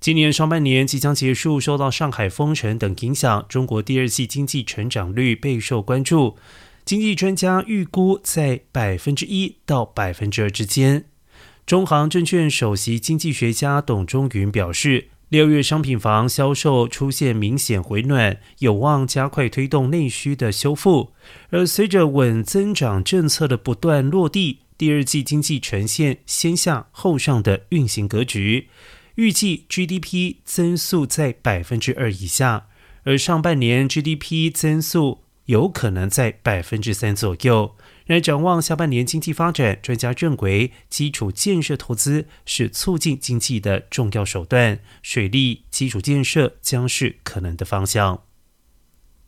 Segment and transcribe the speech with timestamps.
[0.00, 6.38] 今年上半年即将结束，受到上海封城等影响，中国第二季经济成长率备受关注。
[6.86, 11.04] 经济专家预估在百分之一到百分之二之间。
[11.66, 21.12] 中航证券首席经济学家董中云表示，六月商品房销售出现明显回暖，有望加快推动内需的修复。
[21.50, 28.68] 而随着稳增长政策的不断落地，第二季经济呈现先下后上的运行格局。
[29.16, 32.68] 预计 GDP 增速在百分之二以下，
[33.04, 37.76] 而上半年 GDP 增速有可能在百分之三左右。
[38.06, 48.24] 来展望下半年经济发展，专家认为基础建设投资是促进经济的重要手段，水利基础建设将是可能的方向。